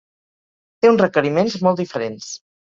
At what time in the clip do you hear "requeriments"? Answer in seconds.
1.05-1.61